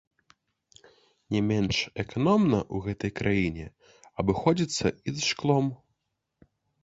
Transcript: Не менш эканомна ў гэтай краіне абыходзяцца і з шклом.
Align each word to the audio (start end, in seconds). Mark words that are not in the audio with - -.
Не 1.35 1.41
менш 1.49 1.77
эканомна 2.03 2.59
ў 2.73 2.77
гэтай 2.87 3.11
краіне 3.19 3.65
абыходзяцца 4.23 4.87
і 5.11 5.17
з 5.19 5.27
шклом. 5.29 5.65